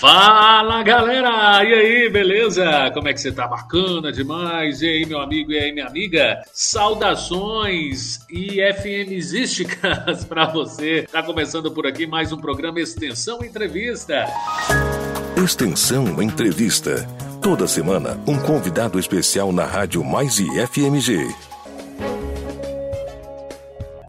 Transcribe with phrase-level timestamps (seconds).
[0.00, 1.62] Fala galera!
[1.62, 2.90] E aí, beleza?
[2.94, 3.46] Como é que você tá?
[3.46, 4.80] Bacana demais!
[4.80, 6.40] E aí, meu amigo e aí, minha amiga?
[6.54, 11.06] Saudações e FMzísticas para você!
[11.12, 14.24] Tá começando por aqui mais um programa Extensão Entrevista.
[15.36, 17.06] Extensão Entrevista.
[17.42, 21.49] Toda semana, um convidado especial na Rádio Mais e FMG.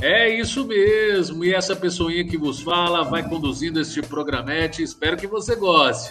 [0.02, 5.28] É isso mesmo, e essa pessoinha que vos fala vai conduzindo este programete, espero que
[5.28, 6.10] você goste.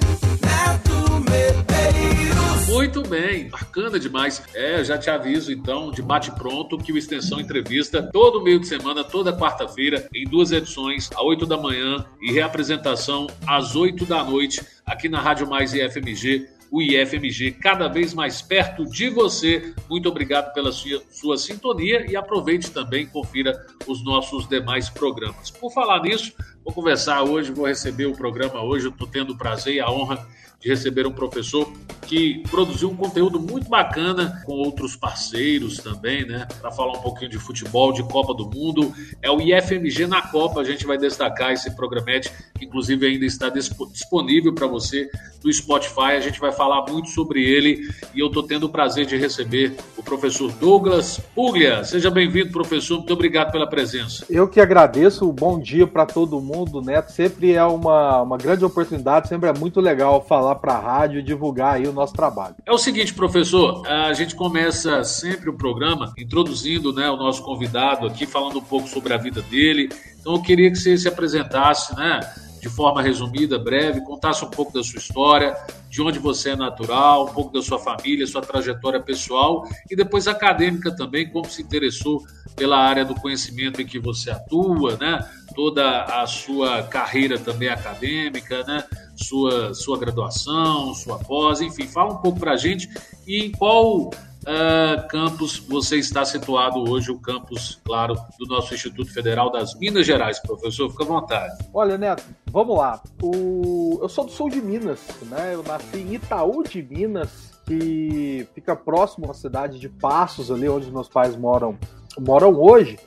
[2.68, 4.44] Muito bem, bacana demais.
[4.54, 8.68] É, já te aviso então, de bate pronto, que o Extensão Entrevista, todo meio de
[8.68, 14.22] semana, toda quarta-feira, em duas edições, às 8 da manhã e reapresentação às 8 da
[14.22, 19.74] noite, aqui na Rádio Mais e FMG o IFMG cada vez mais perto de você.
[19.88, 25.50] Muito obrigado pela sua, sua sintonia e aproveite também confira os nossos demais programas.
[25.50, 26.32] Por falar nisso,
[26.64, 28.88] vou conversar hoje, vou receber o programa hoje.
[28.88, 30.26] Estou tendo o prazer e a honra
[30.60, 31.70] de receber um professor
[32.10, 36.44] que produziu um conteúdo muito bacana com outros parceiros também, né?
[36.60, 38.92] Para falar um pouquinho de futebol, de Copa do Mundo.
[39.22, 40.60] É o IFMG na Copa.
[40.60, 42.28] A gente vai destacar esse programete,
[42.60, 45.08] inclusive ainda está disponível para você
[45.44, 46.16] no Spotify.
[46.16, 49.76] A gente vai falar muito sobre ele e eu estou tendo o prazer de receber
[49.96, 51.84] o professor Douglas Puglia.
[51.84, 52.96] Seja bem-vindo, professor.
[52.96, 54.26] Muito obrigado pela presença.
[54.28, 55.32] Eu que agradeço.
[55.32, 57.12] Bom dia para todo mundo, Neto.
[57.12, 61.74] Sempre é uma, uma grande oportunidade, sempre é muito legal falar para a rádio divulgar
[61.74, 62.56] aí o nosso trabalho.
[62.64, 68.06] É o seguinte, professor, a gente começa sempre o programa introduzindo né, o nosso convidado
[68.06, 69.90] aqui, falando um pouco sobre a vida dele.
[70.18, 72.20] Então eu queria que você se apresentasse, né?
[72.60, 75.56] de forma resumida, breve, contasse um pouco da sua história,
[75.88, 80.28] de onde você é natural, um pouco da sua família, sua trajetória pessoal e depois
[80.28, 82.22] acadêmica também, como se interessou
[82.54, 85.26] pela área do conhecimento em que você atua, né?
[85.54, 88.84] Toda a sua carreira também acadêmica, né?
[89.22, 92.88] Sua, sua graduação, sua pós, enfim, fala um pouco para a gente
[93.26, 94.10] e em qual
[94.40, 100.06] uh, campus você está situado hoje, o campus, claro, do nosso Instituto Federal das Minas
[100.06, 100.90] Gerais, professor?
[100.90, 101.64] Fica à vontade.
[101.72, 103.00] Olha, Neto, vamos lá.
[103.22, 103.98] O...
[104.00, 105.54] Eu sou do sul de Minas, né?
[105.54, 110.90] Eu nasci em Itaú de Minas, que fica próximo à cidade de Passos, ali onde
[110.90, 111.78] meus pais moram,
[112.18, 112.98] moram hoje.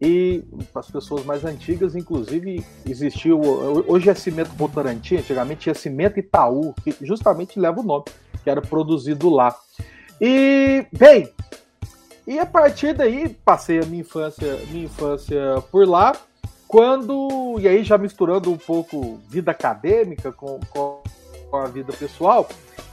[0.00, 3.40] E para as pessoas mais antigas, inclusive, existiu.
[3.40, 8.04] Hoje é Cimento Votorantim, antigamente é Cimento Itaú, que justamente leva o nome,
[8.44, 9.56] que era produzido lá.
[10.20, 11.32] E, bem,
[12.26, 16.14] e a partir daí passei a minha infância, minha infância por lá,
[16.68, 21.02] quando, e aí já misturando um pouco vida acadêmica com, com
[21.56, 22.48] a vida pessoal,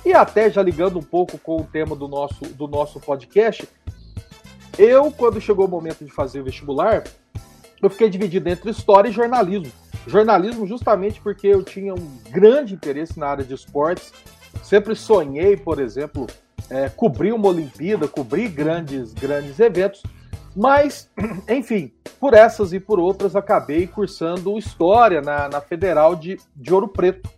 [0.05, 3.67] e até já ligando um pouco com o tema do nosso, do nosso podcast,
[4.77, 7.03] eu, quando chegou o momento de fazer o vestibular,
[7.81, 9.71] eu fiquei dividido entre história e jornalismo.
[10.07, 14.13] Jornalismo justamente porque eu tinha um grande interesse na área de esportes,
[14.63, 16.27] sempre sonhei, por exemplo,
[16.69, 20.03] é, cobrir uma Olimpíada, cobrir grandes, grandes eventos,
[20.55, 21.09] mas,
[21.49, 26.87] enfim, por essas e por outras, acabei cursando História na, na Federal de, de Ouro
[26.87, 27.29] Preto,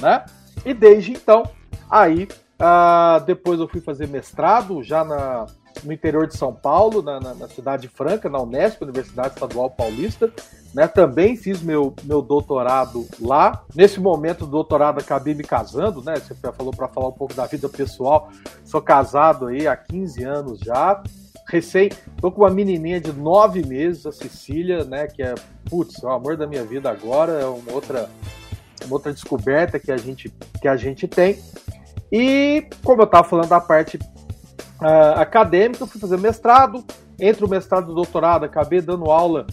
[0.00, 0.24] né?
[0.64, 1.42] E desde então,
[1.90, 5.46] aí, ah, depois eu fui fazer mestrado já na,
[5.84, 10.32] no interior de São Paulo, na, na, na Cidade Franca, na Unesp, Universidade Estadual Paulista,
[10.74, 10.86] né?
[10.86, 13.64] Também fiz meu, meu doutorado lá.
[13.74, 16.14] Nesse momento do doutorado acabei me casando, né?
[16.16, 18.30] Você falou para falar um pouco da vida pessoal.
[18.64, 21.02] Sou casado aí há 15 anos já.
[21.48, 21.90] Recém,
[22.20, 25.06] tô com uma menininha de nove meses, a Cecília, né?
[25.06, 25.34] Que é,
[25.68, 28.08] putz, é o amor da minha vida agora, é uma outra,
[28.84, 31.38] uma outra descoberta que a gente, que a gente tem.
[32.10, 33.98] E como eu estava falando da parte
[34.82, 36.84] uh, acadêmica, fui fazer mestrado.
[37.18, 39.46] Entre o mestrado e o doutorado, acabei dando aula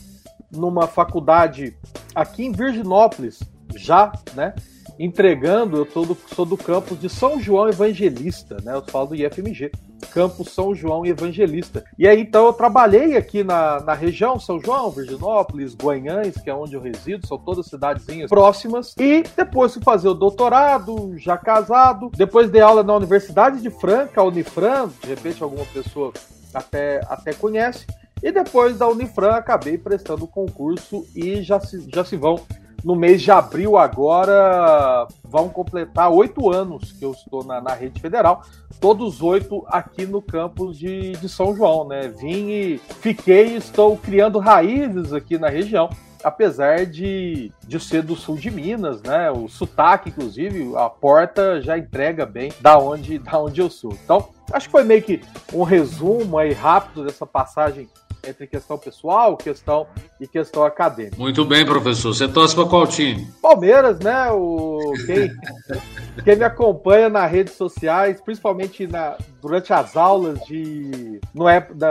[0.51, 1.77] numa faculdade
[2.15, 3.39] aqui em Virginópolis,
[3.75, 4.55] já, né?
[4.97, 8.73] Entregando, eu do, sou do campus de São João Evangelista, né?
[8.73, 9.71] Eu falo do IFMG,
[10.11, 11.83] campus São João Evangelista.
[11.97, 16.53] E aí, então, eu trabalhei aqui na, na região São João, Virginópolis, Guanhães, que é
[16.53, 18.95] onde eu resido, são todas cidadezinhas próximas.
[18.97, 22.11] E depois fui fazer o doutorado, já casado.
[22.15, 26.11] Depois dei aula na Universidade de Franca, Unifran, de repente alguma pessoa
[26.53, 27.85] até, até conhece.
[28.21, 32.41] E depois da Unifran acabei prestando o concurso e já se, já se vão.
[32.83, 37.99] No mês de abril agora vão completar oito anos que eu estou na, na rede
[37.99, 38.43] federal,
[38.79, 42.07] todos oito aqui no campus de, de São João, né?
[42.07, 45.89] Vim e fiquei, estou criando raízes aqui na região
[46.23, 49.31] apesar de, de ser do sul de Minas, né?
[49.31, 53.93] O sotaque, inclusive, a porta já entrega bem da onde, da onde eu sou.
[54.03, 55.21] Então, acho que foi meio que
[55.53, 57.87] um resumo aí rápido dessa passagem
[58.23, 59.87] entre questão pessoal, questão
[60.19, 61.17] e questão acadêmica.
[61.17, 62.13] Muito bem, professor.
[62.13, 63.27] Você torce para qual time?
[63.41, 64.29] Palmeiras, né?
[64.31, 65.31] O quem,
[66.23, 71.45] quem me acompanha nas redes sociais, principalmente na, durante as aulas de no,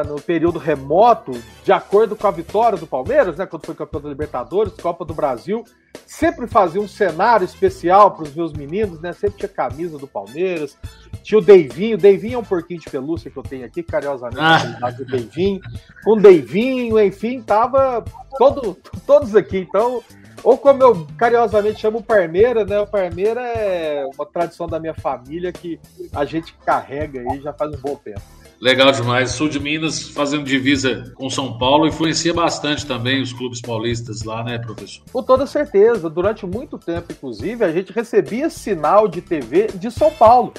[0.06, 1.32] no período remoto,
[1.64, 3.46] de acordo com a vitória do Palmeiras, né?
[3.46, 5.64] Quando foi campeão da Libertadores, Copa do Brasil,
[6.06, 9.12] sempre fazia um cenário especial para os meus meninos, né?
[9.12, 10.76] Sempre tinha camisa do Palmeiras,
[11.22, 14.38] tinha o Deivinho, o Deivinho é um porquinho de pelúcia que eu tenho aqui, carinhosamente,
[14.82, 14.94] ah.
[14.98, 15.60] o Deivinho,
[16.04, 18.04] com o Deivinho, enfim, tava
[18.38, 20.02] todo, todos aqui, então
[20.48, 22.80] ou como eu carinhosamente chamo Parmeira, né?
[22.80, 25.78] O Parmeira é uma tradição da minha família que
[26.10, 28.22] a gente carrega aí já faz um bom tempo.
[28.58, 29.32] Legal demais.
[29.32, 34.42] Sul de Minas fazendo divisa com São Paulo influencia bastante também os clubes paulistas lá,
[34.42, 35.04] né, professor?
[35.12, 36.08] Com toda certeza.
[36.08, 40.54] Durante muito tempo, inclusive, a gente recebia sinal de TV de São Paulo.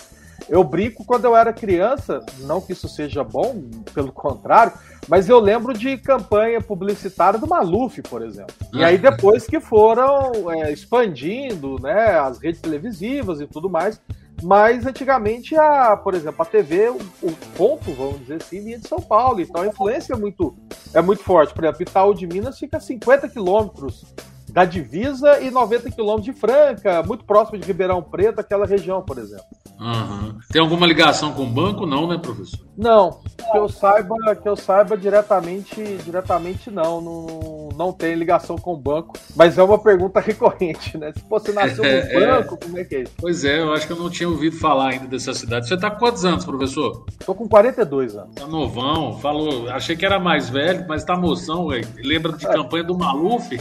[0.48, 3.64] Eu brinco quando eu era criança, não que isso seja bom,
[3.94, 4.74] pelo contrário,
[5.08, 8.54] mas eu lembro de campanha publicitária do Maluf, por exemplo.
[8.74, 14.00] E aí depois que foram é, expandindo, né, as redes televisivas e tudo mais,
[14.42, 18.88] mas antigamente, a, por exemplo, a TV, o, o ponto, vamos dizer assim, vinha de
[18.88, 19.42] São Paulo.
[19.42, 20.56] Então a influência é muito,
[20.94, 21.54] é muito forte.
[21.54, 24.06] Por exemplo, Itaú de Minas fica a 50 quilômetros
[24.52, 29.18] da divisa e 90 quilômetros de Franca, muito próximo de Ribeirão Preto, aquela região, por
[29.18, 29.46] exemplo.
[29.80, 30.38] Uhum.
[30.52, 32.60] Tem alguma ligação com o banco, não, né, professor?
[32.78, 38.74] Não, que eu saiba, que eu saiba diretamente, diretamente não, não, não tem ligação com
[38.74, 41.14] o banco, mas é uma pergunta recorrente, né?
[41.16, 43.14] Se você nasceu no é, banco, como é que é isso?
[43.18, 45.68] Pois é, eu acho que eu não tinha ouvido falar ainda dessa cidade.
[45.68, 47.06] Você tá com quantos anos, professor?
[47.26, 48.36] Tô com 42 anos.
[48.36, 51.88] Tá novão, falou, achei que era mais velho, mas tá moção, velho.
[52.04, 52.52] Lembra de é.
[52.52, 53.58] campanha do Maluf?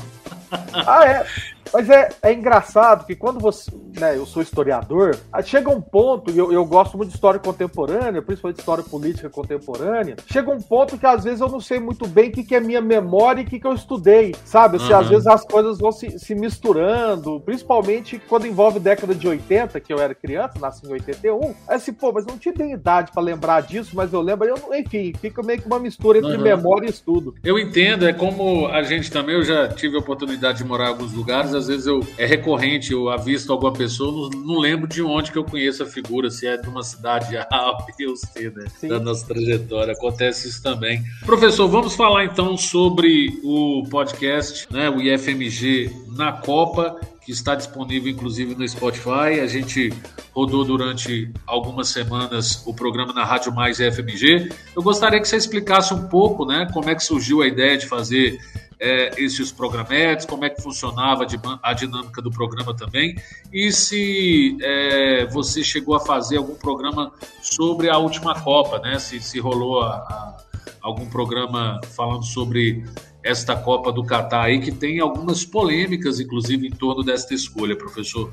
[0.50, 1.27] Ah, é.
[1.73, 3.70] Mas é, é engraçado que quando você.
[3.99, 8.23] Né, eu sou historiador, chega um ponto, e eu, eu gosto muito de história contemporânea,
[8.23, 12.29] principalmente história política contemporânea, chega um ponto que às vezes eu não sei muito bem
[12.29, 14.76] o que, que é minha memória e o que, que eu estudei, sabe?
[14.76, 14.99] Assim, uhum.
[14.99, 19.93] Às vezes as coisas vão se, se misturando, principalmente quando envolve década de 80, que
[19.93, 21.55] eu era criança, nasci em 81.
[21.67, 25.12] Aí assim, pô, mas não tive idade para lembrar disso, mas eu lembro, eu, enfim,
[25.20, 26.43] fica meio que uma mistura entre uhum.
[26.43, 27.35] memória e estudo.
[27.43, 30.88] Eu entendo, é como a gente também, eu já tive a oportunidade de morar em
[30.88, 35.02] alguns lugares, às vezes eu é recorrente, eu avisto alguma pessoa, não, não, lembro de
[35.02, 38.50] onde que eu conheço a figura, se é de uma cidade A, B ou C,
[38.50, 38.66] né?
[38.78, 38.88] Sim.
[38.88, 39.93] Da nossa trajetória.
[39.93, 41.02] Acontece isso também.
[41.25, 44.88] Professor, vamos falar então sobre o podcast, né?
[44.88, 46.99] O IFMG na Copa
[47.29, 49.39] que está disponível inclusive no Spotify.
[49.43, 49.93] A gente
[50.33, 54.49] rodou durante algumas semanas o programa na Rádio Mais FMG.
[54.75, 57.85] Eu gostaria que você explicasse um pouco, né, como é que surgiu a ideia de
[57.85, 58.39] fazer
[58.81, 61.27] é, esses programetes, como é que funcionava
[61.63, 63.15] a dinâmica do programa também,
[63.53, 68.99] e se é, você chegou a fazer algum programa sobre a última Copa, né?
[68.99, 70.37] Se, se rolou a, a,
[70.81, 72.87] algum programa falando sobre
[73.29, 78.33] esta Copa do Catar aí, que tem algumas polêmicas, inclusive, em torno desta escolha, professor.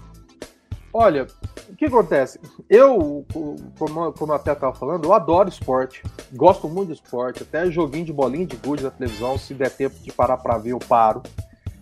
[0.94, 1.28] Olha,
[1.70, 2.40] o que acontece?
[2.70, 3.26] Eu,
[3.78, 6.02] como, como até estava falando, eu adoro esporte.
[6.32, 7.44] Gosto muito de esporte.
[7.44, 10.72] Até joguinho de bolinha de gude na televisão, se der tempo de parar para ver,
[10.72, 11.22] eu paro.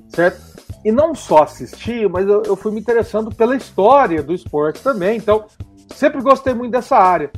[0.09, 0.41] Certo?
[0.83, 5.17] E não só assistir, mas eu, eu fui me interessando pela história do esporte também.
[5.17, 5.45] Então,
[5.95, 7.31] sempre gostei muito dessa área.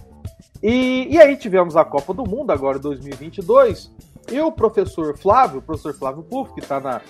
[0.63, 3.92] E, e aí tivemos a Copa do Mundo agora 2022
[4.31, 7.01] e o professor Flávio, o professor Flávio Puff, que está na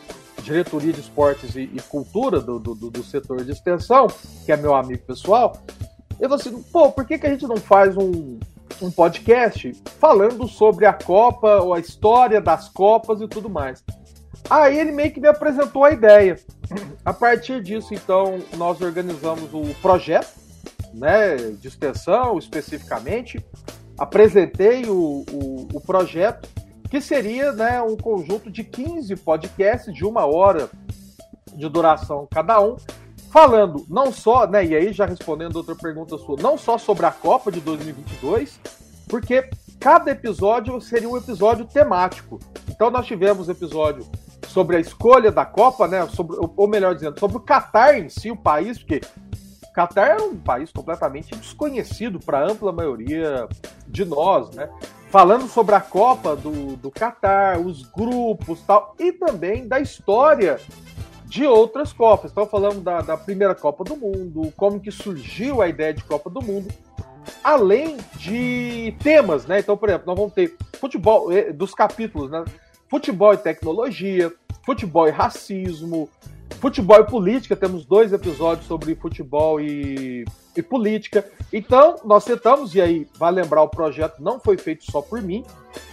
[0.44, 4.08] diretoria de esportes e, e cultura do, do, do, setor de extensão,
[4.46, 5.58] que é meu amigo pessoal,
[6.20, 8.40] eu falou assim, pô, por que, que a gente não faz um,
[8.82, 13.84] um podcast falando sobre a Copa, ou a história das Copas e tudo mais?
[14.50, 16.38] Aí ele meio que me apresentou a ideia.
[17.04, 20.34] A partir disso, então, nós organizamos o projeto,
[20.94, 23.44] né, de extensão especificamente,
[23.98, 26.48] apresentei o, o, o projeto
[26.96, 30.70] que seria né, um conjunto de 15 podcasts de uma hora
[31.54, 32.78] de duração cada um,
[33.30, 37.12] falando não só, né, e aí já respondendo outra pergunta sua, não só sobre a
[37.12, 38.58] Copa de 2022,
[39.10, 42.40] porque cada episódio seria um episódio temático.
[42.70, 44.08] Então nós tivemos episódio
[44.48, 48.32] sobre a escolha da Copa, né, sobre, ou melhor dizendo, sobre o Catar em si,
[48.32, 49.02] o país, porque
[49.74, 53.50] Catar é um país completamente desconhecido para a ampla maioria
[53.86, 54.70] de nós, né?
[55.16, 60.60] Falando sobre a Copa do, do Catar, os grupos tal, e também da história
[61.24, 62.32] de outras Copas.
[62.32, 66.30] Então falando da, da primeira Copa do Mundo, como que surgiu a ideia de Copa
[66.30, 66.68] do Mundo,
[67.42, 69.60] além de temas, né?
[69.60, 72.44] Então, por exemplo, nós vamos ter futebol, eh, dos capítulos, né?
[72.90, 74.34] Futebol e tecnologia,
[74.66, 76.10] futebol e racismo,
[76.60, 77.56] futebol e política.
[77.56, 80.26] Temos dois episódios sobre futebol e
[80.58, 81.26] e política.
[81.52, 85.44] Então, nós tentamos, e aí, vai lembrar, o projeto não foi feito só por mim.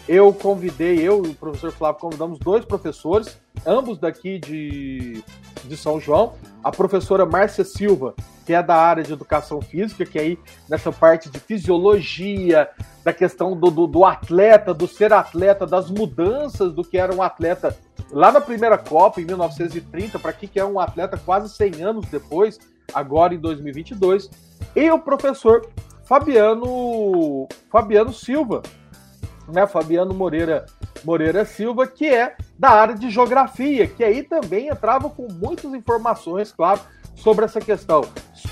[0.09, 5.23] Eu convidei, eu e o professor Flávio convidamos dois professores, ambos daqui de,
[5.65, 6.35] de São João.
[6.63, 8.15] A professora Márcia Silva,
[8.53, 12.69] que é da área de educação física, que aí nessa parte de fisiologia,
[13.03, 17.23] da questão do, do, do atleta, do ser atleta, das mudanças do que era um
[17.23, 17.75] atleta
[18.11, 22.59] lá na primeira Copa, em 1930, para que é um atleta quase 100 anos depois,
[22.93, 24.29] agora em 2022,
[24.77, 25.67] e o professor
[26.05, 28.61] Fabiano Fabiano Silva,
[29.49, 30.67] né, Fabiano Moreira
[31.03, 36.53] Moreira Silva, que é da área de geografia, que aí também entrava com muitas informações,
[36.53, 36.81] claro,
[37.15, 38.03] sobre essa questão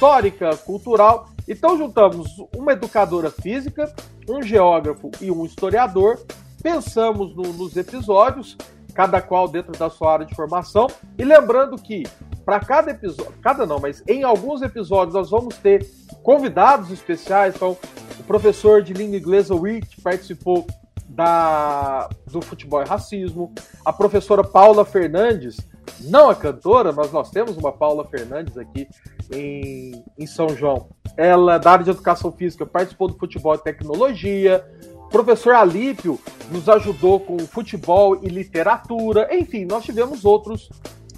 [0.00, 1.28] histórica, cultural.
[1.46, 2.26] Então juntamos
[2.56, 3.92] uma educadora física,
[4.26, 6.18] um geógrafo e um historiador,
[6.62, 8.56] pensamos no, nos episódios,
[8.94, 10.86] cada qual dentro da sua área de formação,
[11.18, 12.04] e lembrando que
[12.46, 15.86] para cada episódio, cada não, mas em alguns episódios nós vamos ter
[16.22, 17.76] convidados especiais, então
[18.18, 20.66] o professor de língua inglesa Wirt participou
[21.08, 23.52] da, do futebol e racismo,
[23.84, 25.58] a professora Paula Fernandes,
[26.00, 28.88] não a cantora, mas nós temos uma Paula Fernandes aqui
[29.32, 30.88] em, em São João.
[31.16, 34.64] Ela, da área de educação física, participou do futebol e tecnologia.
[35.10, 36.20] Professor Alípio
[36.50, 39.28] nos ajudou com futebol e literatura.
[39.34, 40.70] Enfim, nós tivemos outros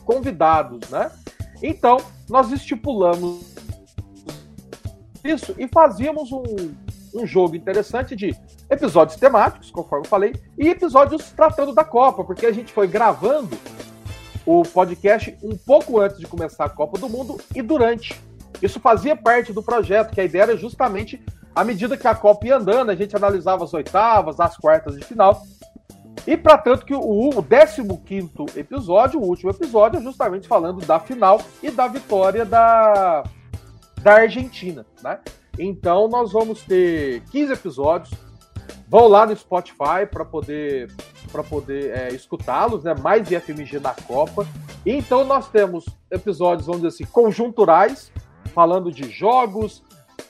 [0.05, 1.11] convidados, né?
[1.63, 3.53] Então, nós estipulamos
[5.25, 6.75] isso e fazíamos um,
[7.15, 8.35] um jogo interessante de
[8.69, 13.57] episódios temáticos, conforme eu falei, e episódios tratando da Copa, porque a gente foi gravando
[14.45, 18.21] o podcast um pouco antes de começar a Copa do Mundo e durante.
[18.61, 21.23] Isso fazia parte do projeto, que a ideia era justamente,
[21.55, 25.05] à medida que a Copa ia andando, a gente analisava as oitavas, as quartas de
[25.05, 25.43] final.
[26.27, 27.83] E para tanto que o, o 15
[28.57, 33.25] episódio, o último episódio, é justamente falando da final e da vitória da,
[34.01, 35.19] da Argentina, né?
[35.59, 38.15] Então nós vamos ter 15 episódios.
[38.89, 40.89] Vão lá no Spotify para poder
[41.33, 42.95] para poder é, escutá-los, né?
[42.95, 44.47] Mais IFMG na Copa.
[44.85, 48.13] E então nós temos episódios, vamos dizer assim, conjunturais,
[48.55, 49.83] falando de jogos,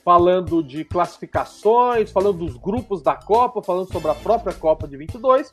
[0.04, 5.50] falando de classificações, falando dos grupos da Copa, falando sobre a própria Copa de 22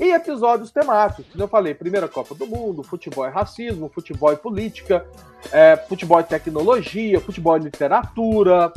[0.00, 1.26] e episódios temáticos.
[1.30, 5.04] Como eu falei, primeira Copa do Mundo, futebol e racismo, futebol e política,
[5.50, 8.72] é, futebol e tecnologia, futebol e literatura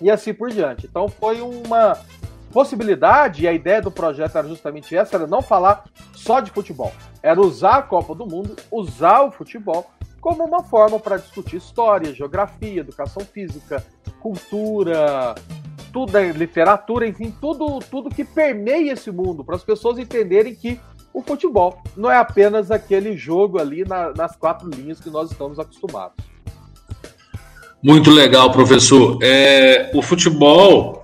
[0.00, 0.86] e assim por diante.
[0.86, 1.98] Então foi uma
[2.52, 6.92] possibilidade, e a ideia do projeto era justamente essa, era não falar só de futebol.
[7.22, 9.90] Era usar a Copa do Mundo, usar o futebol
[10.20, 13.84] como uma forma para discutir história, geografia, educação física,
[14.20, 15.34] cultura,
[15.92, 20.80] tudo, é literatura, enfim, tudo, tudo que permeia esse mundo, para as pessoas entenderem que
[21.12, 25.58] o futebol não é apenas aquele jogo ali na, nas quatro linhas que nós estamos
[25.58, 26.16] acostumados.
[27.82, 29.18] Muito legal, professor.
[29.22, 30.97] É, o futebol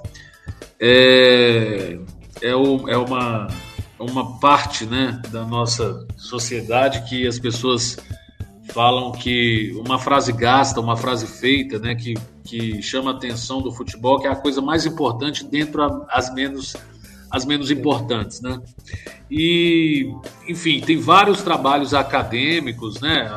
[0.81, 1.99] é,
[2.43, 3.49] é, o, é uma,
[3.99, 7.97] uma parte né, da nossa sociedade que as pessoas
[8.73, 12.15] falam que uma frase gasta, uma frase feita, né, que,
[12.45, 16.75] que chama a atenção do futebol, que é a coisa mais importante dentro as menos
[17.31, 18.61] as menos importantes, né?
[19.29, 20.09] E,
[20.47, 23.29] enfim, tem vários trabalhos acadêmicos, né,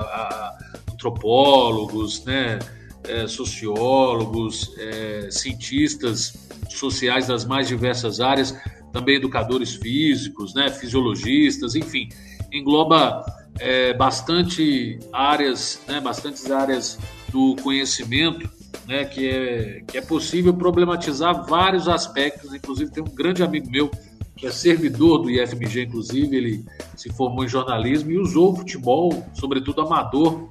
[0.93, 2.59] antropólogos, né,
[3.07, 6.33] é, sociólogos, é, cientistas
[6.69, 8.55] sociais das mais diversas áreas,
[8.91, 12.09] também educadores físicos, né, fisiologistas, enfim,
[12.51, 13.25] engloba
[13.59, 16.97] é, bastante áreas, né, bastantes áreas
[17.29, 18.49] do conhecimento,
[18.87, 22.53] né, que é, que é possível problematizar vários aspectos.
[22.53, 23.91] Inclusive, tem um grande amigo meu
[24.35, 29.25] que é servidor do IFMG, inclusive, ele se formou em jornalismo e usou o futebol,
[29.33, 30.49] sobretudo amador,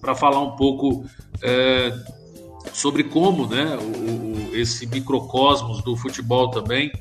[0.00, 1.04] para falar um pouco
[1.42, 1.92] é,
[2.72, 6.92] sobre como né, o, o, esse microcosmos do futebol também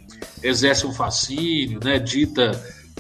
[0.44, 2.52] exerce um fascínio, né, dita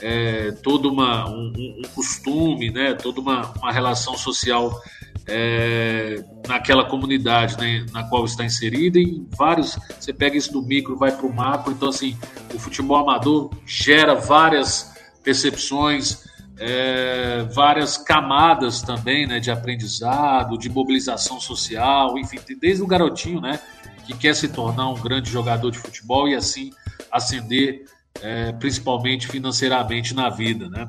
[0.02, 4.80] é, todo uma, um, um, costume, né, toda uma, uma relação social
[5.28, 9.00] é, naquela comunidade né, na qual está inserida.
[9.00, 11.72] E vários, você pega isso do micro, vai para o macro.
[11.72, 12.18] Então, assim,
[12.54, 16.27] o futebol amador gera várias percepções,
[16.60, 23.60] é, várias camadas também né, de aprendizado, de mobilização social, enfim, desde o garotinho, né,
[24.06, 26.72] que quer se tornar um grande jogador de futebol e assim
[27.12, 27.86] ascender
[28.22, 30.88] é, principalmente financeiramente na vida, né?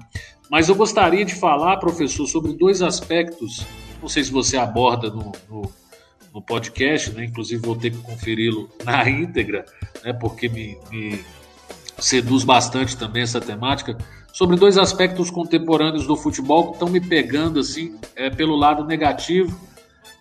[0.50, 3.66] Mas eu gostaria de falar, professor, sobre dois aspectos.
[4.00, 5.70] Não sei se você aborda no, no,
[6.32, 7.26] no podcast, né?
[7.26, 9.66] Inclusive vou ter que conferi-lo na íntegra,
[10.02, 10.12] né?
[10.14, 11.22] Porque me, me
[11.98, 13.96] seduz bastante também essa temática
[14.32, 19.68] sobre dois aspectos contemporâneos do futebol que estão me pegando assim é, pelo lado negativo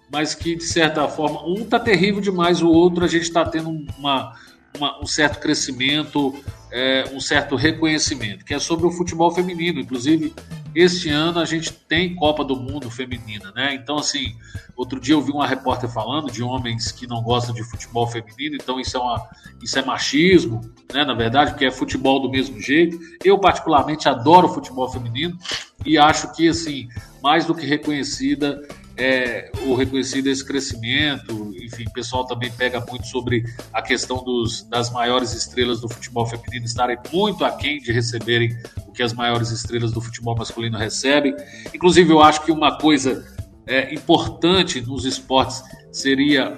[0.10, 3.70] mas que de certa forma um tá terrível demais, o outro a gente está tendo
[3.98, 4.34] uma,
[4.78, 6.34] uma, um certo crescimento,
[6.72, 9.80] é, um certo reconhecimento, que é sobre o futebol feminino.
[9.80, 10.34] Inclusive,
[10.76, 13.74] este ano a gente tem Copa do Mundo feminina, né?
[13.74, 14.36] Então, assim,
[14.76, 18.56] outro dia eu vi uma repórter falando de homens que não gostam de futebol feminino,
[18.56, 19.28] então isso é, uma,
[19.62, 20.62] isso é machismo,
[20.94, 21.04] né?
[21.04, 23.00] Na verdade, porque é futebol do mesmo jeito.
[23.24, 25.38] Eu, particularmente, adoro futebol feminino
[25.86, 26.88] e acho que, assim,
[27.24, 28.62] mais do que reconhecida,
[28.98, 34.64] é, o reconhecido esse crescimento, enfim, o pessoal também pega muito sobre a questão dos,
[34.64, 39.52] das maiores estrelas do futebol feminino estarem muito aquém de receberem o que as maiores
[39.52, 41.36] estrelas do futebol masculino recebem.
[41.74, 43.24] Inclusive, eu acho que uma coisa
[43.68, 45.62] é, importante nos esportes
[45.92, 46.58] seria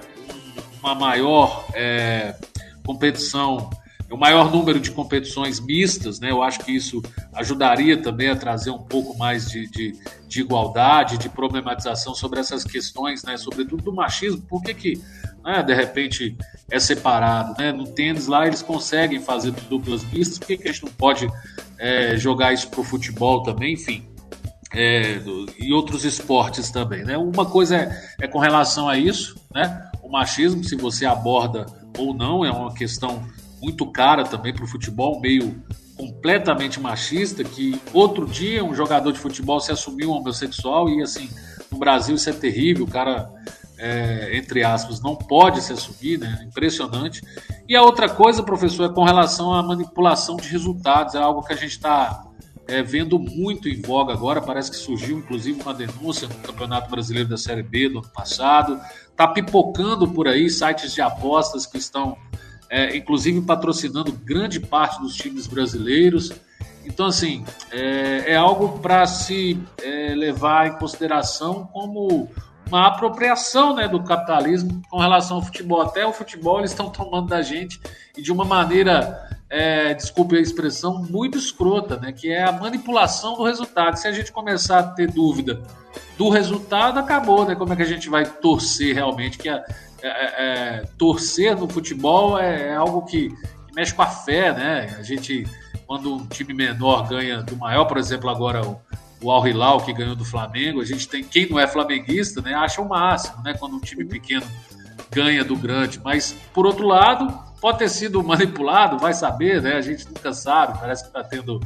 [0.81, 2.36] uma maior é,
[2.86, 3.69] competição
[4.12, 6.32] o maior número de competições mistas, né?
[6.32, 7.01] Eu acho que isso
[7.34, 9.94] ajudaria também a trazer um pouco mais de, de,
[10.28, 13.38] de igualdade, de problematização sobre essas questões, né?
[13.38, 14.42] Sobretudo do machismo.
[14.42, 15.01] Por que, que
[15.44, 16.36] né, de repente
[16.72, 17.54] é separado?
[17.60, 17.72] Né?
[17.72, 21.28] No tênis lá eles conseguem fazer duplas mistas, por que, que a gente não pode
[21.78, 23.74] é, jogar isso para o futebol também?
[23.74, 24.06] Enfim.
[24.72, 27.18] É, do, e outros esportes também, né?
[27.18, 29.89] Uma coisa é, é com relação a isso, né?
[30.01, 31.66] O machismo, se você aborda
[31.98, 33.24] ou não, é uma questão
[33.62, 35.62] muito cara também para o futebol, meio
[35.96, 41.30] completamente machista, que outro dia um jogador de futebol se assumiu homossexual e assim,
[41.70, 43.30] no Brasil isso é terrível, o cara,
[43.78, 46.42] é, entre aspas, não pode se assumir, né?
[46.48, 47.22] Impressionante.
[47.68, 51.51] E a outra coisa, professor, é com relação à manipulação de resultados, é algo que
[51.51, 52.24] a gente está
[52.70, 57.28] é, vendo muito em voga agora, parece que surgiu inclusive uma denúncia no Campeonato Brasileiro
[57.28, 62.16] da Série B do ano passado, está pipocando por aí sites de apostas que estão
[62.69, 66.31] é, inclusive patrocinando grande parte dos times brasileiros.
[66.85, 72.29] Então, assim, é, é algo para se é, levar em consideração como
[72.67, 75.81] uma apropriação né, do capitalismo com relação ao futebol.
[75.81, 77.79] Até o futebol eles estão tomando da gente
[78.15, 83.35] e de uma maneira, é, desculpe a expressão, muito escrota, né, que é a manipulação
[83.35, 83.97] do resultado.
[83.97, 85.61] Se a gente começar a ter dúvida
[86.17, 87.55] do resultado, acabou, né?
[87.55, 89.63] Como é que a gente vai torcer realmente que a,
[90.01, 94.54] é, é, é, torcer no futebol é, é algo que, que, mexe com a fé,
[94.54, 94.95] né?
[94.97, 95.45] A gente,
[95.86, 98.80] quando um time menor ganha do maior, por exemplo, agora o,
[99.21, 102.54] o Al Hilal que ganhou do Flamengo, a gente tem quem não é flamenguista, né?
[102.54, 103.54] Acha o máximo, né?
[103.54, 104.45] Quando um time pequeno
[105.12, 107.28] ganha do grande, mas por outro lado
[107.60, 109.73] pode ter sido manipulado, vai saber, né?
[109.73, 110.80] A gente nunca sabe.
[110.80, 111.60] Parece que está tendo,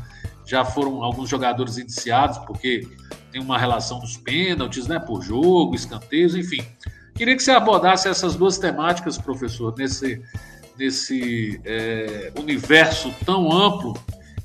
[0.45, 2.88] já foram alguns jogadores indiciados porque
[3.31, 4.99] tem uma relação dos pênaltis, né?
[4.99, 6.63] Por jogo, escanteios, enfim.
[7.15, 10.21] Queria que você abordasse essas duas temáticas, professor, nesse,
[10.78, 13.93] nesse é, universo tão amplo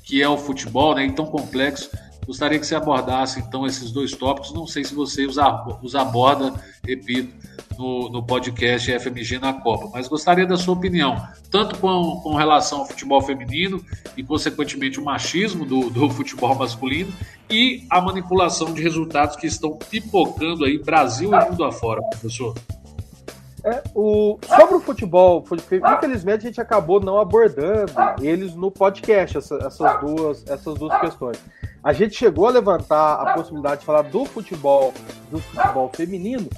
[0.03, 1.89] que é o futebol, né, e tão complexo.
[2.25, 4.53] Gostaria que você abordasse, então, esses dois tópicos.
[4.53, 6.53] Não sei se você os aborda,
[6.83, 7.33] repito,
[7.79, 11.15] no, no podcast FMG na Copa, mas gostaria da sua opinião,
[11.49, 13.81] tanto com, com relação ao futebol feminino
[14.17, 17.13] e, consequentemente, o machismo do, do futebol masculino
[17.49, 22.53] e a manipulação de resultados que estão pipocando aí Brasil e mundo afora, professor.
[23.63, 29.55] É, o, sobre o futebol, infelizmente a gente acabou não abordando eles no podcast, essa,
[29.55, 31.37] essas, duas, essas duas questões.
[31.81, 34.93] A gente chegou a levantar a possibilidade de falar do futebol,
[35.31, 36.49] do futebol feminino,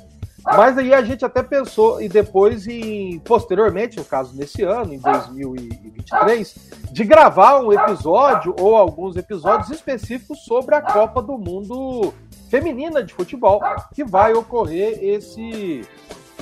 [0.43, 4.99] mas aí a gente até pensou, e depois, em, posteriormente, no caso nesse ano, em
[4.99, 6.55] 2023,
[6.91, 12.13] de gravar um episódio ou alguns episódios específicos sobre a Copa do Mundo
[12.49, 13.61] Feminina de Futebol,
[13.93, 15.81] que vai ocorrer esse,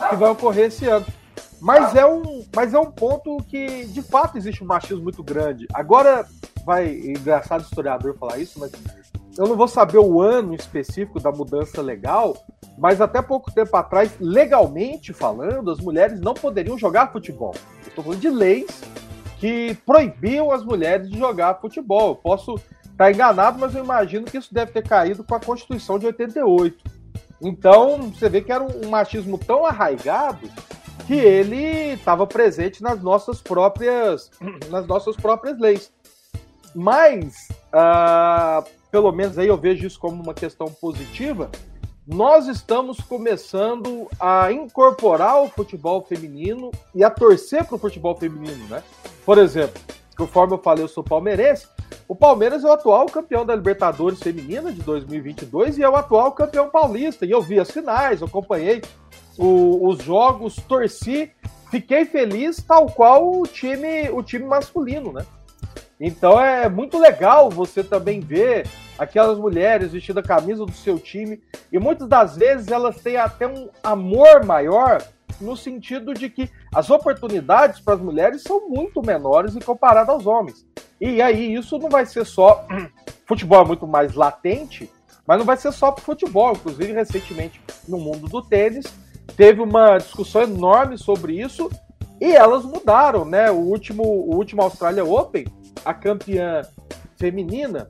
[0.10, 1.06] que vai ocorrer esse ano.
[1.62, 5.68] Mas é um, mas é um ponto que, de fato, existe um machismo muito grande.
[5.74, 6.26] Agora,
[6.66, 8.72] vai, é engraçado historiador falar isso, mas
[9.40, 12.36] eu não vou saber o ano específico da mudança legal,
[12.78, 17.56] mas até pouco tempo atrás, legalmente falando, as mulheres não poderiam jogar futebol.
[17.88, 18.82] Estou falando de leis
[19.38, 22.10] que proibiam as mulheres de jogar futebol.
[22.10, 25.98] Eu posso estar enganado, mas eu imagino que isso deve ter caído com a Constituição
[25.98, 26.84] de 88.
[27.42, 30.50] Então, você vê que era um machismo tão arraigado
[31.08, 34.30] que ele estava presente nas nossas próprias
[34.70, 35.94] nas nossas próprias leis.
[36.76, 41.50] Mas, uh, pelo menos aí eu vejo isso como uma questão positiva,
[42.08, 48.68] nós estamos começando a incorporar o futebol feminino e a torcer para o futebol feminino,
[48.68, 48.82] né?
[49.24, 49.80] Por exemplo,
[50.18, 51.68] conforme eu falei, eu sou palmeirense.
[52.08, 56.32] O Palmeiras é o atual campeão da Libertadores Feminina de 2022 e é o atual
[56.32, 57.24] campeão paulista.
[57.24, 58.82] E eu vi as finais, acompanhei
[59.38, 61.32] o, os jogos, torci,
[61.70, 65.24] fiquei feliz, tal qual o time, o time masculino, né?
[66.00, 71.42] Então é muito legal você também ver aquelas mulheres vestindo a camisa do seu time,
[71.72, 75.02] e muitas das vezes elas têm até um amor maior
[75.42, 80.26] no sentido de que as oportunidades para as mulheres são muito menores em comparado aos
[80.26, 80.66] homens.
[81.00, 82.66] E aí isso não vai ser só
[83.26, 84.90] futebol é muito mais latente,
[85.26, 86.54] mas não vai ser só para futebol.
[86.54, 88.86] Inclusive recentemente no mundo do tênis
[89.38, 91.70] teve uma discussão enorme sobre isso
[92.20, 93.50] e elas mudaram, né?
[93.50, 95.46] O último, o último Australia Open,
[95.86, 96.62] a campeã
[97.18, 97.90] feminina,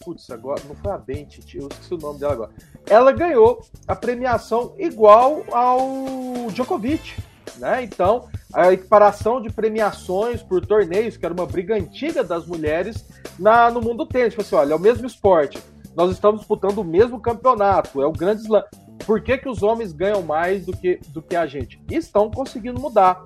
[0.00, 2.50] putz, agora não foi a Bente, eu esqueci o nome dela agora.
[2.86, 7.14] Ela ganhou a premiação igual ao Djokovic,
[7.56, 7.82] né?
[7.82, 13.04] Então, a equiparação de premiações por torneios, que era uma briga antiga das mulheres
[13.38, 14.30] na, no mundo do tênis.
[14.30, 15.58] Tipo assim, olha, é o mesmo esporte.
[15.96, 18.64] Nós estamos disputando o mesmo campeonato, é o grande slam.
[19.06, 21.80] Por que, que os homens ganham mais do que, do que a gente?
[21.90, 23.22] E estão conseguindo mudar.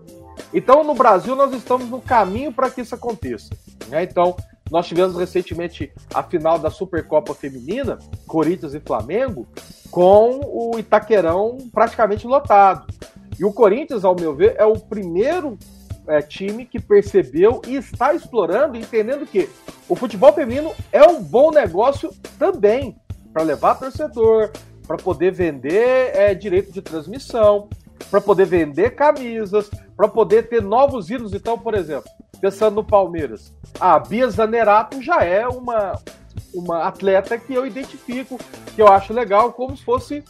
[0.52, 3.50] Então, no Brasil, nós estamos no caminho para que isso aconteça.
[3.88, 4.02] Né?
[4.02, 4.36] Então,
[4.70, 9.46] nós tivemos recentemente a final da Supercopa Feminina, Corinthians e Flamengo,
[9.90, 12.86] com o Itaquerão praticamente lotado.
[13.38, 15.58] E o Corinthians, ao meu ver, é o primeiro
[16.06, 19.48] é, time que percebeu e está explorando, entendendo que
[19.88, 22.96] o futebol feminino é um bom negócio também
[23.32, 24.50] para levar torcedor,
[24.86, 27.68] para poder vender é, direito de transmissão,
[28.10, 31.34] para poder vender camisas, para poder ter novos ídolos.
[31.34, 36.00] Então, por exemplo, pensando no Palmeiras, a Bia Zanerato já é uma,
[36.54, 38.38] uma atleta que eu identifico,
[38.74, 40.24] que eu acho legal, como se fosse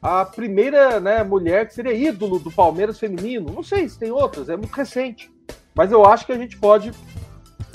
[0.00, 3.52] a primeira né, mulher que seria ídolo do Palmeiras feminino.
[3.52, 5.30] Não sei se tem outras, é muito recente.
[5.74, 6.92] Mas eu acho que a gente pode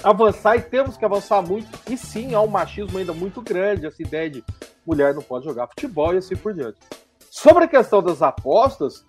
[0.04, 1.68] avançar e temos que avançar muito.
[1.90, 4.44] E sim, há um machismo ainda muito grande, essa ideia de
[4.86, 6.78] mulher não pode jogar futebol e assim por diante.
[7.36, 9.04] Sobre a questão das apostas,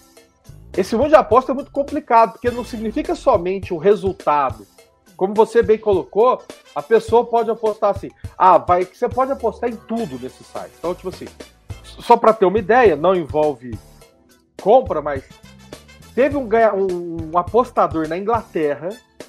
[0.74, 4.66] esse mundo de aposta é muito complicado, porque não significa somente o resultado.
[5.14, 6.42] Como você bem colocou,
[6.74, 8.08] a pessoa pode apostar assim.
[8.38, 10.72] Ah, vai você pode apostar em tudo nesse site.
[10.78, 11.26] Então, tipo assim,
[11.84, 13.78] só para ter uma ideia, não envolve
[14.62, 15.22] compra, mas
[16.14, 18.88] teve um, um apostador na Inglaterra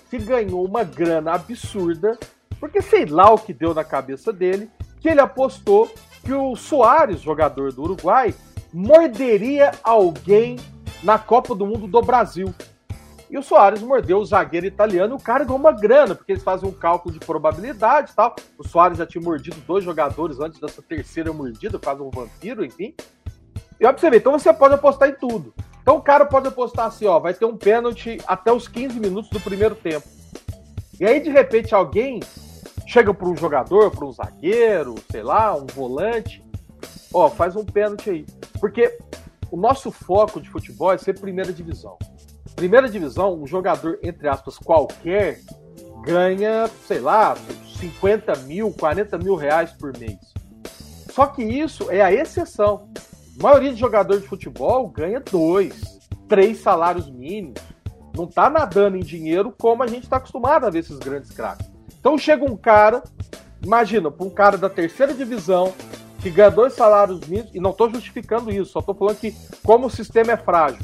[0.10, 2.18] que ganhou uma grana absurda,
[2.58, 4.72] porque sei lá o que deu na cabeça dele,
[5.02, 5.92] que ele apostou
[6.30, 8.36] que o Soares, jogador do Uruguai,
[8.72, 10.60] morderia alguém
[11.02, 12.54] na Copa do Mundo do Brasil.
[13.32, 16.44] E o Soares mordeu o zagueiro italiano e o cara ganhou uma grana, porque eles
[16.44, 18.36] fazem um cálculo de probabilidade e tal.
[18.60, 22.94] O Soares já tinha mordido dois jogadores antes dessa terceira mordida, quase um vampiro, enfim.
[23.80, 25.52] E ver, então você pode apostar em tudo.
[25.82, 29.32] Então o cara pode apostar assim, ó, vai ter um pênalti até os 15 minutos
[29.32, 30.08] do primeiro tempo.
[31.00, 32.20] E aí, de repente, alguém
[32.90, 36.44] chega para um jogador, para um zagueiro, sei lá, um volante,
[37.14, 38.26] ó, faz um pênalti aí.
[38.60, 38.98] Porque
[39.52, 42.00] o nosso foco de futebol é ser primeira divisão.
[42.56, 45.40] Primeira divisão, um jogador, entre aspas, qualquer,
[46.04, 47.38] ganha, sei lá,
[47.80, 50.18] 50 mil, 40 mil reais por mês.
[51.12, 52.90] Só que isso é a exceção.
[53.40, 57.62] A maioria de jogadores de futebol ganha dois, três salários mínimos.
[58.18, 61.69] Não está nadando em dinheiro como a gente está acostumado a ver esses grandes craques.
[62.00, 63.04] Então chega um cara,
[63.64, 65.74] imagina, para um cara da terceira divisão,
[66.22, 69.88] que ganha dois salários mínimos, e não estou justificando isso, só estou falando que como
[69.88, 70.84] o sistema é frágil.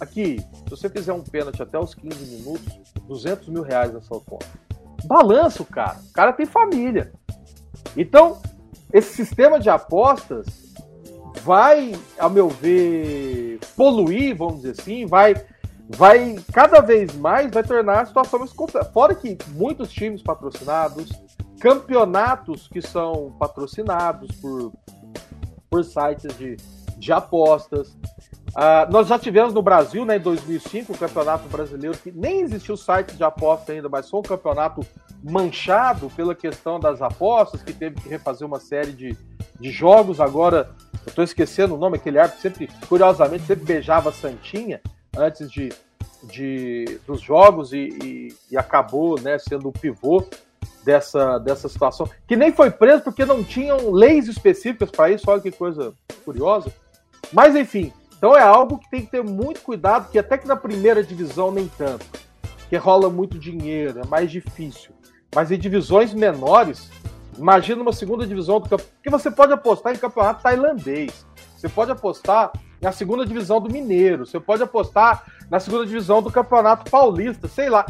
[0.00, 4.20] Aqui, se você fizer um pênalti até os 15 minutos, 200 mil reais na sua
[4.20, 4.46] conta.
[5.04, 5.98] Balança o cara.
[6.08, 7.12] O cara tem família.
[7.96, 8.40] Então,
[8.92, 10.46] esse sistema de apostas
[11.42, 15.34] vai, ao meu ver, poluir, vamos dizer assim, vai,
[15.96, 18.90] vai cada vez mais vai tornar a situação mais complexa.
[18.90, 21.10] Fora que muitos times patrocinados,
[21.60, 24.72] campeonatos que são patrocinados por,
[25.68, 26.56] por sites de,
[26.96, 27.96] de apostas,
[28.50, 32.76] Uh, nós já tivemos no Brasil, né, em 2005, o Campeonato Brasileiro, que nem existiu
[32.76, 34.84] site de aposta ainda, mas foi um campeonato
[35.22, 39.16] manchado pela questão das apostas, que teve que refazer uma série de,
[39.60, 40.18] de jogos.
[40.18, 40.68] Agora,
[41.06, 44.80] eu estou esquecendo o nome, aquele árbitro sempre, curiosamente, sempre beijava Santinha
[45.16, 45.70] antes de,
[46.24, 50.24] de dos jogos e, e, e acabou né, sendo o pivô
[50.84, 55.40] dessa, dessa situação, que nem foi preso porque não tinham leis específicas para isso, olha
[55.40, 55.94] que coisa
[56.24, 56.72] curiosa.
[57.32, 60.56] Mas, enfim, então é algo que tem que ter muito cuidado, que até que na
[60.56, 62.06] primeira divisão nem tanto,
[62.68, 64.92] que rola muito dinheiro, é mais difícil.
[65.34, 66.90] Mas em divisões menores,
[67.38, 71.24] imagina uma segunda divisão do campeonato, que você pode apostar em campeonato tailandês,
[71.56, 76.30] você pode apostar na segunda divisão do Mineiro, você pode apostar na segunda divisão do
[76.30, 77.84] Campeonato Paulista, sei lá.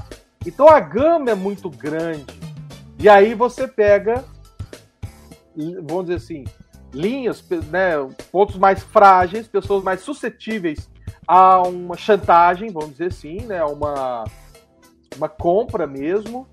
[0.44, 2.26] Então a gama é muito grande.
[2.98, 4.24] E aí você pega,
[5.83, 6.44] vamos dizer assim,
[6.92, 7.92] linhas, né,
[8.33, 10.90] pontos mais frágeis, pessoas mais suscetíveis
[11.26, 14.24] a uma chantagem, vamos dizer assim, né, uma,
[15.16, 16.48] uma compra mesmo.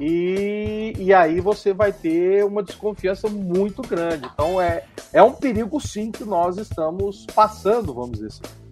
[0.00, 4.28] E, e aí você vai ter uma desconfiança muito grande.
[4.32, 8.64] Então é, é um perigo sim que nós estamos passando, vamos dizer assim.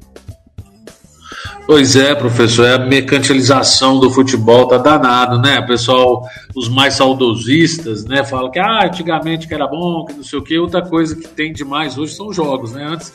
[1.64, 5.62] Pois é, professor, é a mercantilização do futebol tá danado, né?
[5.62, 10.38] Pessoal, os mais saudosistas, né, falam que ah, antigamente que era bom, que não sei
[10.40, 10.58] o quê.
[10.58, 12.84] Outra coisa que tem demais hoje são jogos, né?
[12.84, 13.12] Antes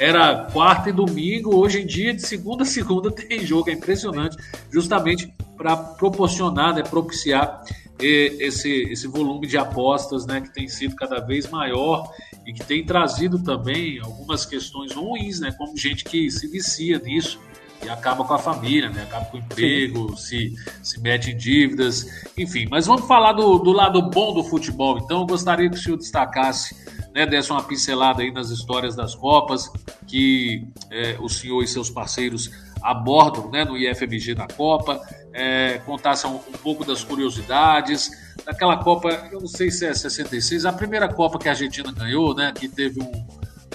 [0.00, 4.34] era quarta e domingo, hoje em dia de segunda a segunda tem jogo, é impressionante,
[4.72, 7.62] justamente para proporcionar, né, propiciar
[7.98, 12.10] esse, esse volume de apostas, né, que tem sido cada vez maior
[12.46, 17.38] e que tem trazido também algumas questões ruins, né, como gente que se vicia nisso
[17.84, 19.02] e acaba com a família, né?
[19.02, 22.66] Acaba com o emprego, se, se mete em dívidas, enfim.
[22.70, 24.98] Mas vamos falar do, do lado bom do futebol.
[24.98, 26.76] Então, eu gostaria que o senhor destacasse,
[27.14, 29.70] né, desse uma pincelada aí nas histórias das Copas,
[30.06, 32.50] que é, o senhor e seus parceiros
[32.82, 35.00] abordam né, no IFMG na Copa,
[35.32, 38.10] é, contasse um, um pouco das curiosidades.
[38.44, 42.34] Daquela Copa, eu não sei se é 66, a primeira Copa que a Argentina ganhou,
[42.34, 42.52] né?
[42.52, 43.26] Que teve um,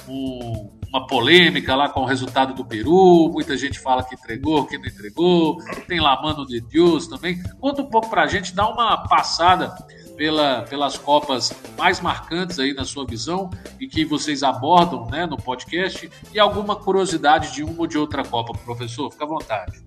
[0.08, 4.78] um uma polêmica lá com o resultado do Peru, muita gente fala que entregou, que
[4.78, 5.58] não entregou,
[5.90, 7.44] tem lá Mano de Deus também.
[7.60, 9.76] Conta um pouco pra gente, dá uma passada
[10.16, 15.36] pela, pelas Copas mais marcantes aí na sua visão e que vocês abordam né, no
[15.36, 19.84] podcast e alguma curiosidade de uma ou de outra Copa, professor, fica à vontade.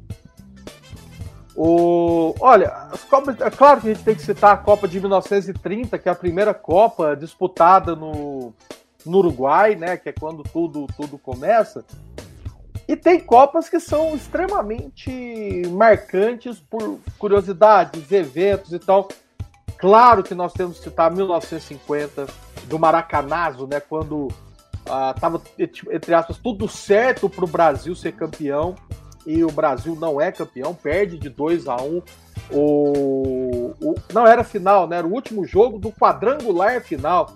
[1.57, 5.01] O, olha, as Copas, é claro que a gente tem que citar a Copa de
[5.01, 8.53] 1930, que é a primeira Copa disputada no,
[9.09, 11.85] no Uruguai, né, que é quando tudo, tudo começa.
[12.87, 19.09] E tem Copas que são extremamente marcantes por curiosidades, eventos e tal.
[19.77, 22.27] Claro que nós temos que citar 1950,
[22.65, 24.29] do Maracanazo, né, quando
[25.15, 28.75] estava, ah, entre aspas, tudo certo para o Brasil ser campeão
[29.27, 32.03] e o Brasil não é campeão, perde de 2 a 1 um,
[32.51, 34.97] o, o, não era final, né?
[34.97, 37.31] Era o último jogo do quadrangular final.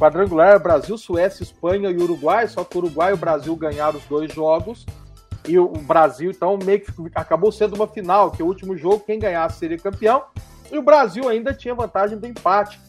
[0.00, 4.04] Quadrangular Brasil, Suécia, Espanha e Uruguai, só que o Uruguai e o Brasil ganharam os
[4.06, 4.86] dois jogos.
[5.46, 9.18] E o Brasil, então, meio que acabou sendo uma final, que o último jogo, quem
[9.18, 10.24] ganhasse seria campeão.
[10.72, 12.80] E o Brasil ainda tinha vantagem do empate.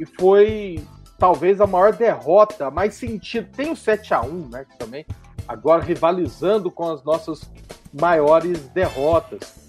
[0.00, 0.84] E foi
[1.16, 3.48] talvez a maior derrota, mais sentido.
[3.56, 4.64] Tem o 7 a 1 né?
[4.64, 5.06] Que também
[5.46, 7.48] agora rivalizando com as nossas
[7.92, 9.65] maiores derrotas.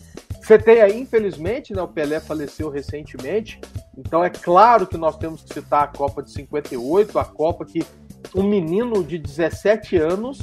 [0.48, 3.60] Você tem aí, infelizmente, né, o Pelé faleceu recentemente,
[3.98, 7.86] então é claro que nós temos que citar a Copa de 58, a Copa que
[8.34, 10.40] um menino de 17 anos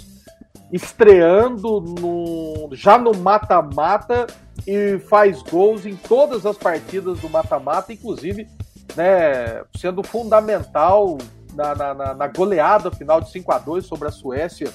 [0.70, 4.26] estreando no, já no mata-mata
[4.66, 8.46] e faz gols em todas as partidas do mata-mata, inclusive
[8.94, 11.16] né, sendo fundamental
[11.54, 14.70] na, na, na, goleada final de 5 a 2 sobre a Suécia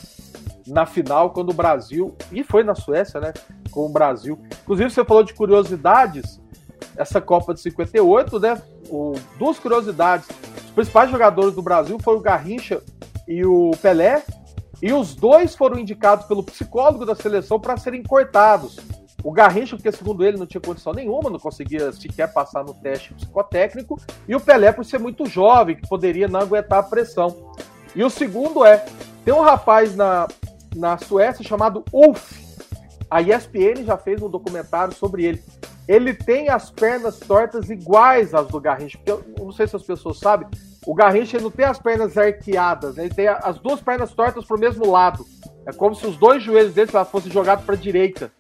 [0.68, 3.34] na final, quando o Brasil, e foi na Suécia, né?
[3.72, 4.40] Com o Brasil.
[4.64, 6.40] Inclusive, você falou de curiosidades,
[6.96, 8.62] essa Copa de 58, né?
[8.90, 10.28] O, duas curiosidades.
[10.66, 12.82] Os principais jogadores do Brasil foram o Garrincha
[13.28, 14.24] e o Pelé,
[14.82, 18.80] e os dois foram indicados pelo psicólogo da seleção para serem cortados.
[19.24, 23.14] O Garrincha, porque segundo ele não tinha condição nenhuma, não conseguia sequer passar no teste
[23.14, 27.54] psicotécnico, e o Pelé por ser muito jovem, que poderia não aguentar a pressão.
[27.94, 28.86] E o segundo é,
[29.26, 30.28] tem um rapaz na,
[30.76, 32.34] na Suécia chamado Ulf.
[33.10, 35.44] A ESPN já fez um documentário sobre ele.
[35.88, 39.84] Ele tem as pernas tortas iguais às do Garrincha, porque eu não sei se as
[39.84, 40.48] pessoas sabem,
[40.86, 43.06] o Garrincha não tem as pernas arqueadas, né?
[43.06, 45.26] ele tem as duas pernas tortas para o mesmo lado.
[45.66, 48.32] É como se os dois joelhos dele fossem jogados para a direita.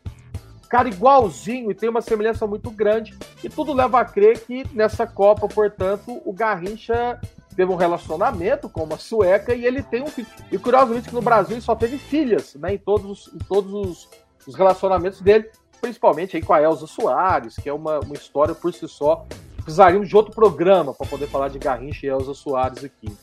[0.69, 3.17] Cara, igualzinho e tem uma semelhança muito grande.
[3.43, 7.19] E tudo leva a crer que nessa Copa, portanto, o Garrincha
[7.55, 10.27] teve um relacionamento com uma sueca e ele tem um filho.
[10.51, 12.73] E curiosamente que no Brasil ele só teve filhas, né?
[12.73, 14.09] Em todos, em todos os,
[14.47, 15.49] os relacionamentos dele,
[15.81, 19.25] principalmente aí com a Elza Soares, que é uma, uma história por si só.
[19.57, 23.15] Precisaríamos de outro programa para poder falar de Garrincha e Elza Soares aqui.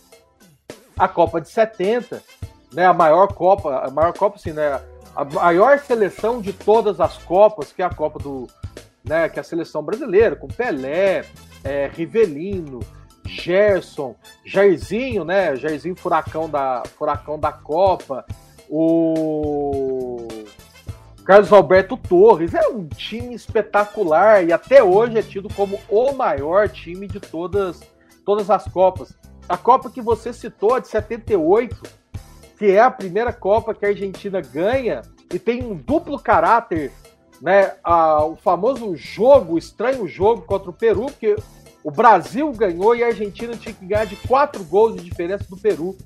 [0.98, 2.22] A Copa de 70,
[2.72, 2.86] né?
[2.86, 4.80] A maior Copa, a maior Copa, assim, né?
[5.14, 8.46] A maior seleção de todas as Copas, que é a Copa do.
[9.02, 11.24] Né, que é a seleção brasileira, com Pelé,
[11.62, 12.80] é, Rivelino,
[13.46, 15.54] Gerson, Jairzinho, né?
[15.54, 18.26] Jairzinho Furacão da, Furacão da Copa,
[18.68, 20.26] o
[21.24, 22.54] Carlos Alberto Torres.
[22.54, 27.80] É um time espetacular e até hoje é tido como o maior time de todas,
[28.24, 29.16] todas as Copas.
[29.48, 31.80] A Copa que você citou, a de 78,
[32.58, 36.90] que é a primeira Copa que a Argentina ganha e tem um duplo caráter,
[37.40, 37.74] né?
[37.84, 41.36] Ah, o famoso jogo, o estranho jogo contra o Peru, que
[41.86, 45.56] o Brasil ganhou e a Argentina tinha que ganhar de quatro gols de diferença do
[45.56, 45.96] Peru.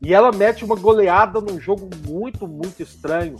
[0.00, 3.34] E ela mete uma goleada num jogo muito, muito estranho.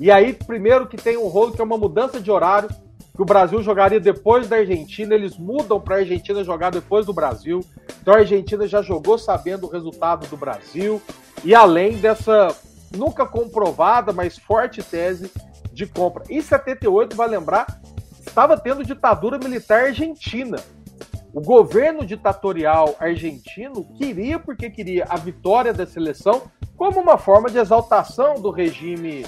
[0.00, 2.68] E aí, primeiro que tem um rolo que é uma mudança de horário.
[3.14, 7.12] que o Brasil jogaria depois da Argentina, eles mudam para a Argentina jogar depois do
[7.12, 7.64] Brasil.
[8.02, 11.00] Então a Argentina já jogou sabendo o resultado do Brasil
[11.44, 12.52] e além dessa
[12.96, 15.30] nunca comprovada, mas forte tese
[15.72, 16.24] de compra.
[16.28, 17.80] Em 78, vai lembrar,
[18.26, 20.58] estava tendo ditadura militar argentina.
[21.32, 26.42] O governo ditatorial argentino queria, porque queria a vitória da seleção,
[26.76, 29.24] como uma forma de exaltação do regime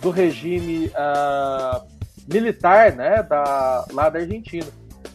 [0.00, 1.86] do regime uh,
[2.32, 4.66] militar, né, da, lá da Argentina.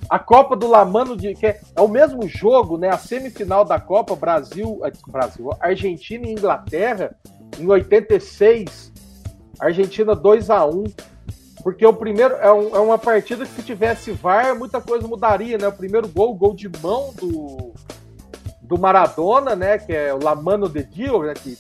[0.07, 3.79] A Copa do Lamano, de, que é, é, o mesmo jogo, né, a semifinal da
[3.79, 7.15] Copa Brasil, eh, Brasil, Argentina e Inglaterra,
[7.59, 8.93] em 86,
[9.59, 10.83] Argentina 2 a 1
[11.65, 15.58] porque o primeiro é, um, é, uma partida que se tivesse VAR, muita coisa mudaria,
[15.58, 15.67] né?
[15.67, 17.73] O primeiro gol, gol de mão do,
[18.62, 19.80] do Maradona, né?
[19.80, 21.34] Que é o Lamano de Dio, né?
[21.34, 21.58] Que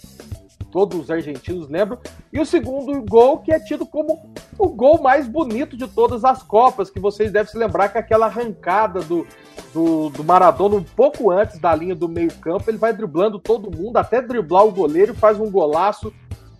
[0.71, 1.97] todos os argentinos lembram.
[2.31, 6.43] E o segundo gol, que é tido como o gol mais bonito de todas as
[6.43, 9.25] Copas, que vocês devem se lembrar que é aquela arrancada do,
[9.73, 13.97] do, do Maradona um pouco antes da linha do meio-campo, ele vai driblando todo mundo,
[13.97, 16.13] até driblar o goleiro, faz um golaço.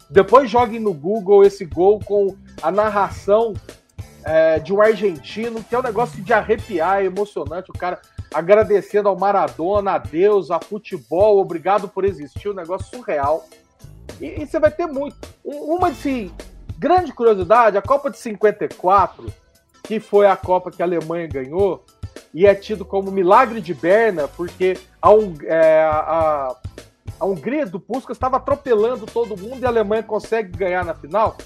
[0.10, 3.54] Depois joguem no Google esse gol com a narração
[4.24, 7.70] é, de um argentino, que é um negócio de arrepiar, é emocionante.
[7.70, 8.02] O cara
[8.34, 13.46] agradecendo ao Maradona, a Deus, a futebol, obrigado por existir, um negócio surreal.
[14.20, 15.16] E, e você vai ter muito.
[15.44, 16.32] Uma de
[16.78, 19.32] grande curiosidade, a Copa de 54,
[19.84, 21.86] que foi a Copa que a Alemanha ganhou,
[22.34, 25.10] e é tido como milagre de Berna, porque a,
[25.46, 26.56] é, a,
[27.20, 31.38] a Hungria do Puskas estava atropelando todo mundo e a Alemanha consegue ganhar na final.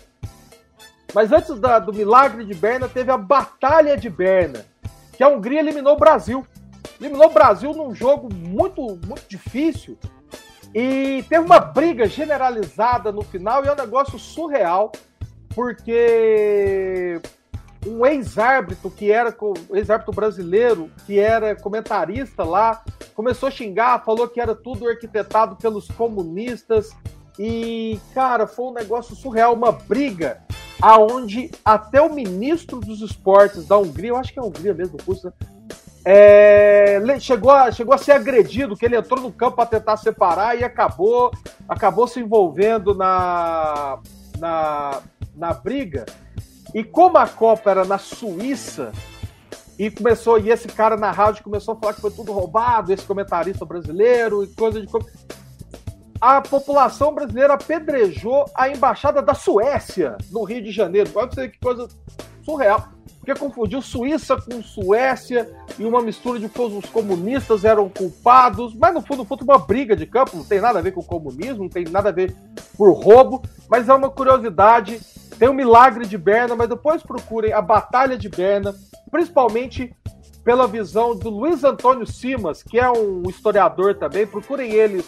[1.13, 4.65] Mas antes da, do milagre de Berna, teve a Batalha de Berna,
[5.13, 6.45] que a Hungria eliminou o Brasil.
[6.99, 9.97] Eliminou o Brasil num jogo muito, muito difícil.
[10.73, 14.91] E teve uma briga generalizada no final e é um negócio surreal,
[15.55, 17.19] porque
[17.87, 19.35] um ex-árbitro que era
[19.73, 22.83] ex-árbitro brasileiro, que era comentarista lá,
[23.15, 26.91] começou a xingar, falou que era tudo arquitetado pelos comunistas.
[27.39, 30.43] E, cara, foi um negócio surreal, uma briga
[30.81, 34.97] aonde até o ministro dos esportes da Hungria, eu acho que é a Hungria mesmo,
[35.03, 35.33] curso, né?
[36.05, 40.57] é, chegou, a, chegou a ser agredido, que ele entrou no campo para tentar separar
[40.57, 41.31] e acabou,
[41.67, 43.99] acabou se envolvendo na,
[44.37, 45.01] na,
[45.35, 46.05] na briga.
[46.73, 48.91] E como a Copa era na Suíça,
[49.77, 53.05] e começou, e esse cara na rádio começou a falar que foi tudo roubado, esse
[53.05, 54.87] comentarista brasileiro e coisa de
[56.21, 61.09] a população brasileira apedrejou a embaixada da Suécia no Rio de Janeiro.
[61.09, 61.87] Pode ser que coisa
[62.43, 62.89] surreal.
[63.19, 68.73] Porque confundiu Suíça com Suécia e uma mistura de todos os comunistas eram culpados.
[68.73, 71.05] Mas no fundo, foi uma briga de campo, não tem nada a ver com o
[71.05, 72.35] comunismo, não tem nada a ver
[72.77, 73.43] por roubo.
[73.69, 74.99] Mas é uma curiosidade.
[75.37, 78.75] Tem o milagre de Berna, mas depois procurem a Batalha de Berna,
[79.09, 79.95] principalmente
[80.43, 84.25] pela visão do Luiz Antônio Simas, que é um historiador também.
[84.25, 85.05] Procurem eles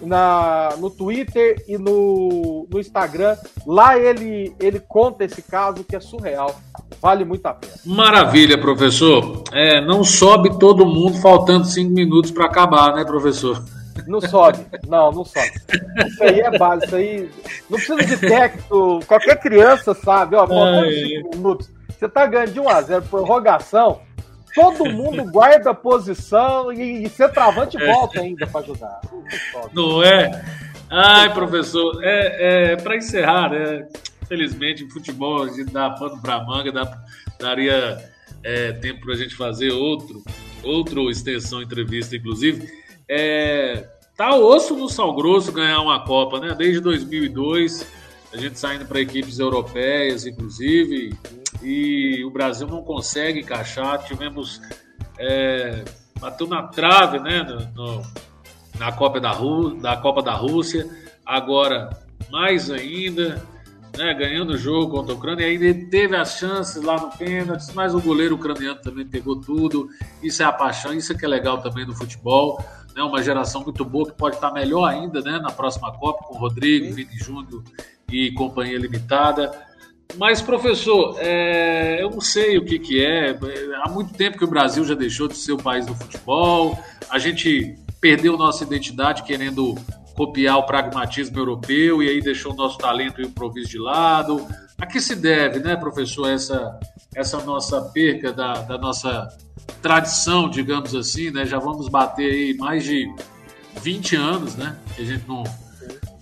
[0.00, 3.36] na, no Twitter e no, no Instagram.
[3.66, 6.58] Lá ele, ele conta esse caso que é surreal.
[7.00, 7.72] Vale muito a pena.
[7.84, 9.44] Maravilha, professor.
[9.52, 13.64] É, não sobe todo mundo faltando cinco minutos para acabar, né, professor?
[14.06, 14.58] Não sobe.
[14.88, 15.52] Não, não sobe.
[16.06, 16.86] Isso aí é base.
[16.86, 17.30] Isso aí.
[17.68, 19.00] Não precisa de técnico.
[19.06, 21.70] Qualquer criança sabe, ó, faltando cinco minutos.
[22.00, 24.00] Você tá ganhando de 1 a 0 prorrogação
[24.54, 27.92] todo mundo guarda a posição e, e centroavante é.
[27.92, 29.00] volta ainda para ajudar.
[29.72, 30.44] Não é?
[30.88, 33.86] Ai, professor, é, é para encerrar, né?
[34.26, 37.02] Felizmente, em futebol a gente dá pano para manga, dá,
[37.38, 37.98] daria
[38.42, 40.22] é, tempo para a gente fazer outro,
[40.62, 42.68] outro extensão entrevista, inclusive.
[43.08, 46.54] É, tá osso no sal grosso ganhar uma Copa, né?
[46.56, 47.86] Desde 2002,
[48.32, 51.12] a gente saindo para equipes europeias, inclusive,
[51.62, 54.04] e o Brasil não consegue encaixar.
[54.04, 54.60] Tivemos.
[55.18, 55.84] É,
[56.18, 58.02] bateu na trave né, no, no,
[58.78, 59.32] na, Copa da
[59.80, 60.88] da Copa da Rússia,
[61.24, 61.90] agora
[62.30, 63.42] mais ainda.
[63.98, 67.64] Né, ganhando o jogo contra a Ucrânia, e aí teve as chances lá no pênalti,
[67.74, 69.88] mas o goleiro ucraniano também pegou tudo.
[70.22, 72.64] Isso é a paixão, isso é que é legal também no futebol.
[72.94, 76.38] Né, uma geração muito boa que pode estar melhor ainda né, na próxima Copa, com
[76.38, 77.64] Rodrigo, Vini Júnior
[78.08, 79.50] e companhia limitada.
[80.16, 83.38] Mas, professor, é, eu não sei o que, que é.
[83.82, 86.78] Há muito tempo que o Brasil já deixou de ser o país do futebol.
[87.08, 89.74] A gente perdeu nossa identidade querendo
[90.14, 94.46] copiar o pragmatismo europeu e aí deixou o nosso talento e o de lado.
[94.78, 96.78] A que se deve, né, professor, essa,
[97.14, 99.28] essa nossa perca da, da nossa
[99.80, 101.46] tradição, digamos assim, né?
[101.46, 103.10] Já vamos bater aí mais de
[103.82, 104.76] 20 anos, né?
[104.94, 105.44] Que a gente não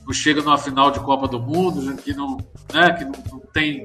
[0.09, 2.39] não chega numa final de Copa do Mundo, que não,
[2.73, 3.83] né, que não, não tem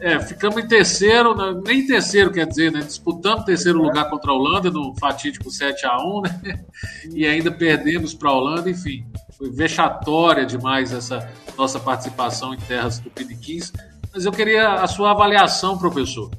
[0.00, 1.60] É, ficamos em terceiro, né?
[1.66, 2.78] nem terceiro quer dizer, né?
[2.78, 6.64] Disputamos terceiro lugar contra a Holanda no fatídico 7 a 1 né?
[7.12, 9.04] E ainda perdemos para a Holanda, enfim.
[9.36, 13.72] Foi vexatória demais essa nossa participação em terras tupiniquins.
[14.14, 16.30] Mas eu queria a sua avaliação, professor,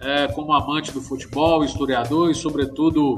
[0.00, 3.16] é, como amante do futebol, historiador e, sobretudo,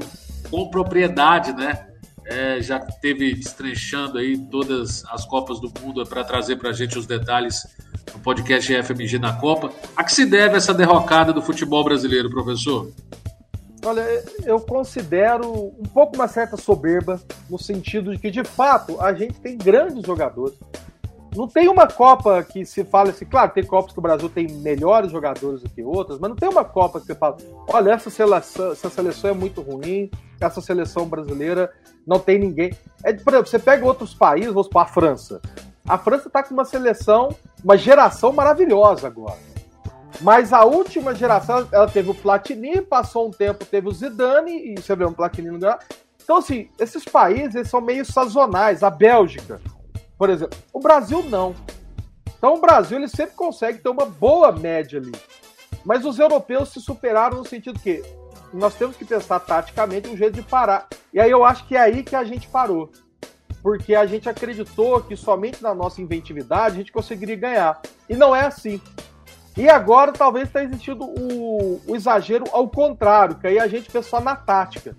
[0.49, 1.90] com propriedade, né?
[2.31, 6.97] É, já teve destrinchando aí todas as Copas do Mundo para trazer para a gente
[6.97, 7.67] os detalhes
[8.15, 9.73] no podcast FMG na Copa.
[9.97, 12.89] A que se deve essa derrocada do futebol brasileiro, professor?
[13.85, 14.05] Olha,
[14.45, 19.41] eu considero um pouco uma certa soberba, no sentido de que, de fato, a gente
[19.41, 20.57] tem grandes jogadores.
[21.35, 24.49] Não tem uma Copa que se fala assim, claro, tem Copas que o Brasil tem
[24.49, 27.37] melhores jogadores do que outras, mas não tem uma Copa que você fala,
[27.69, 30.11] olha, essa seleção, essa seleção é muito ruim,
[30.41, 31.73] essa seleção brasileira
[32.07, 32.73] não tem ninguém.
[33.05, 35.41] É, por exemplo, você pega outros países, vamos para a França.
[35.87, 39.39] A França está com uma seleção, uma geração maravilhosa agora.
[40.21, 44.81] Mas a última geração, ela teve o Platini, passou um tempo, teve o Zidane, e
[44.81, 45.59] você vê um Platini no
[46.23, 48.83] Então, assim, esses países eles são meio sazonais.
[48.83, 49.61] A Bélgica,
[50.21, 50.59] por exemplo.
[50.71, 51.55] O Brasil não.
[52.37, 55.13] Então, o Brasil ele sempre consegue ter uma boa média ali.
[55.83, 58.03] Mas os europeus se superaram no sentido que
[58.53, 60.89] nós temos que pensar taticamente um jeito de parar.
[61.11, 62.91] E aí eu acho que é aí que a gente parou.
[63.63, 67.81] Porque a gente acreditou que somente na nossa inventividade a gente conseguiria ganhar.
[68.07, 68.79] E não é assim.
[69.57, 74.21] E agora talvez tenha existido o, o exagero ao contrário, que aí a gente pensou
[74.21, 74.95] na tática.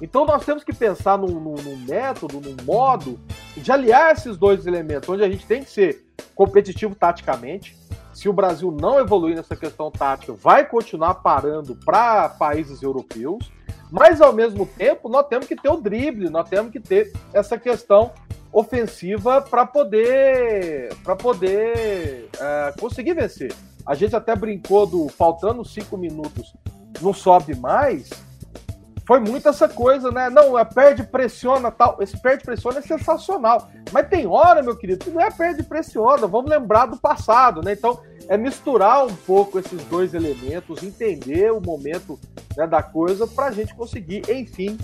[0.00, 3.20] Então nós temos que pensar num, num, num, método, num modo
[3.56, 7.76] de aliar esses dois elementos, onde a gente tem que ser competitivo taticamente.
[8.12, 13.50] Se o Brasil não evoluir nessa questão tática, vai continuar parando para países europeus,
[13.90, 17.58] mas ao mesmo tempo nós temos que ter o drible, nós temos que ter essa
[17.58, 18.12] questão
[18.52, 23.54] ofensiva para poder para poder é, conseguir vencer.
[23.86, 26.54] A gente até brincou do faltando cinco minutos,
[27.00, 28.10] não sobe mais.
[29.10, 30.30] Foi muito essa coisa, né?
[30.30, 31.96] Não, é perde, pressiona tal.
[32.00, 33.68] Esse perde, pressiona é sensacional.
[33.90, 36.28] Mas tem hora, meu querido, que não é perde, pressiona.
[36.28, 37.72] Vamos lembrar do passado, né?
[37.72, 42.20] Então, é misturar um pouco esses dois elementos, entender o momento
[42.56, 44.78] né, da coisa para a gente conseguir, enfim,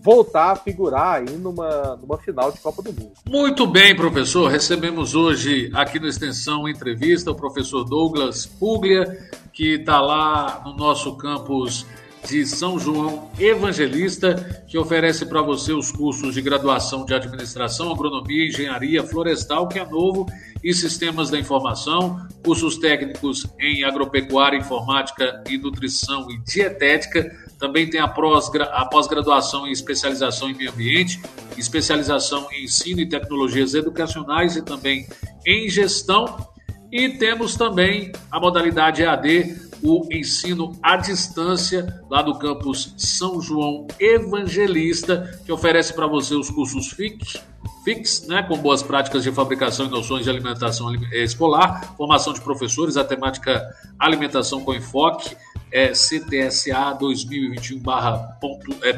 [0.00, 3.14] voltar a figurar aí numa, numa final de Copa do Mundo.
[3.28, 4.48] Muito bem, professor.
[4.48, 11.16] Recebemos hoje aqui no Extensão Entrevista o professor Douglas Puglia, que está lá no nosso
[11.16, 11.84] campus
[12.28, 18.46] de São João Evangelista, que oferece para você os cursos de graduação de Administração, Agronomia,
[18.46, 20.26] Engenharia Florestal, que é novo,
[20.62, 28.00] e Sistemas da Informação, cursos técnicos em Agropecuária, Informática e Nutrição e Dietética, também tem
[28.00, 31.20] a pós-graduação em especialização em meio ambiente,
[31.56, 35.06] especialização em ensino e tecnologias educacionais e também
[35.46, 36.51] em gestão.
[36.92, 43.86] E temos também a modalidade EAD, o ensino à distância, lá do campus São João
[43.98, 47.40] Evangelista, que oferece para você os cursos FIC,
[47.82, 52.98] FIX, né, com boas práticas de fabricação e noções de alimentação escolar, formação de professores,
[52.98, 53.66] a temática
[53.98, 55.34] alimentação com enfoque,
[55.72, 58.92] é, CTSA 2021-2, é,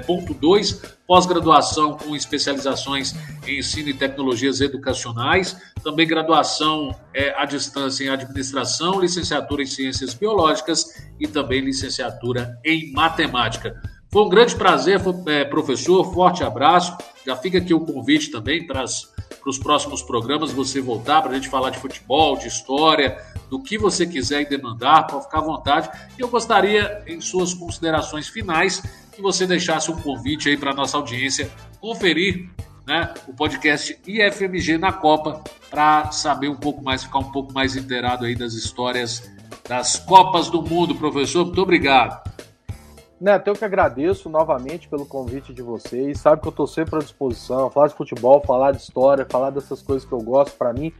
[1.06, 3.14] pós-graduação com especializações
[3.46, 10.12] em ensino e tecnologias educacionais, também graduação é, à distância em administração, licenciatura em ciências
[10.14, 13.80] biológicas e também licenciatura em matemática.
[14.14, 16.96] Foi um grande prazer, é, professor, forte abraço.
[17.26, 21.48] Já fica aqui o convite também para os próximos programas você voltar para a gente
[21.48, 25.90] falar de futebol, de história, do que você quiser e demandar, pode ficar à vontade.
[26.16, 28.80] E eu gostaria, em suas considerações finais,
[29.12, 31.50] que você deixasse um convite aí para a nossa audiência
[31.80, 32.48] conferir
[32.86, 37.74] né, o podcast IFMG na Copa para saber um pouco mais, ficar um pouco mais
[37.74, 39.28] inteirado aí das histórias
[39.68, 40.94] das Copas do Mundo.
[40.94, 42.33] Professor, muito obrigado.
[43.24, 46.20] Neto, eu que agradeço novamente pelo convite de vocês.
[46.20, 47.70] Sabe que eu estou sempre à disposição.
[47.70, 50.92] Falar de futebol, falar de história, falar dessas coisas que eu gosto, para mim,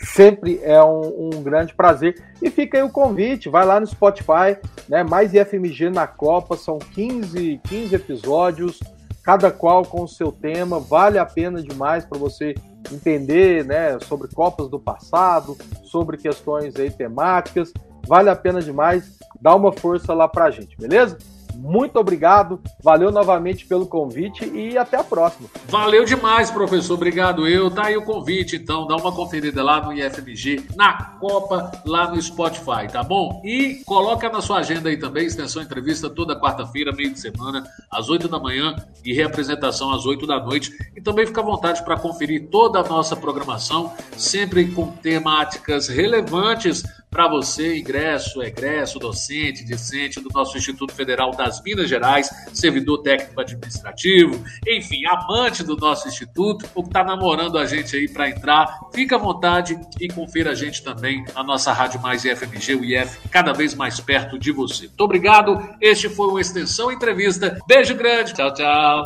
[0.00, 2.20] sempre é um, um, grande prazer.
[2.42, 4.58] E fica aí o convite, vai lá no Spotify,
[4.88, 5.04] né?
[5.04, 8.80] Mais IFMG na Copa, são 15, 15 episódios,
[9.22, 12.56] cada qual com o seu tema, vale a pena demais para você
[12.90, 17.72] entender, né, sobre Copas do passado, sobre questões aí temáticas,
[18.04, 21.16] vale a pena demais, dá uma força lá pra gente, beleza?
[21.58, 25.48] Muito obrigado, valeu novamente pelo convite e até a próxima.
[25.66, 27.68] Valeu demais, professor, obrigado eu.
[27.68, 32.22] Tá aí o convite, então, dá uma conferida lá no IFMG, na Copa, lá no
[32.22, 33.42] Spotify, tá bom?
[33.44, 38.08] E coloca na sua agenda aí também, extensão entrevista toda quarta-feira, meio de semana, às
[38.08, 40.70] 8 da manhã e reapresentação às 8 da noite.
[40.96, 46.84] E também fica à vontade para conferir toda a nossa programação, sempre com temáticas relevantes
[47.10, 53.40] para você, ingresso, egresso, docente, discente do nosso Instituto Federal das Minas Gerais, servidor técnico
[53.40, 58.80] administrativo, enfim, amante do nosso instituto, ou que está namorando a gente aí para entrar,
[58.92, 63.18] fica à vontade e confira a gente também na nossa Rádio Mais IFMG, o IF,
[63.30, 64.86] cada vez mais perto de você.
[64.86, 65.58] Muito obrigado.
[65.80, 67.58] Este foi o Extensão Entrevista.
[67.66, 68.34] Beijo grande.
[68.34, 69.02] Tchau, tchau.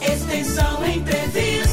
[0.00, 1.63] Extensão Entrevista.